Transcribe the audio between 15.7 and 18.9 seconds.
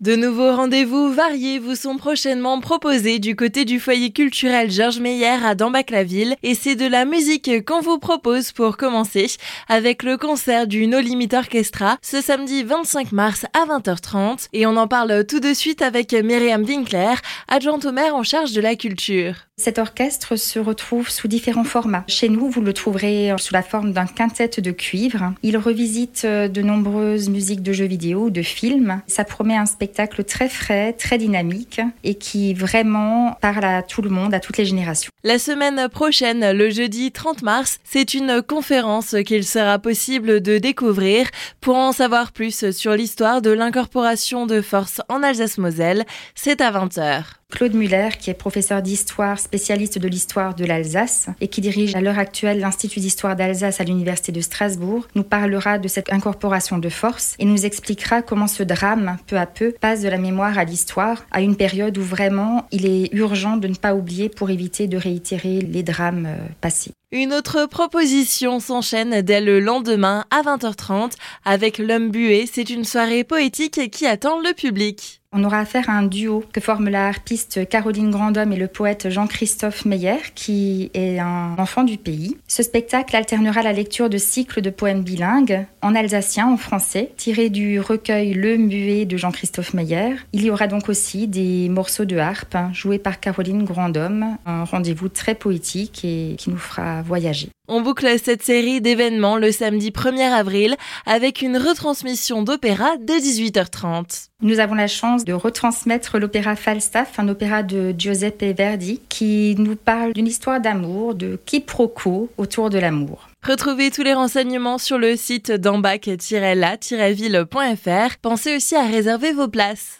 avec Myriam Winkler, adjointe au maire en charge de la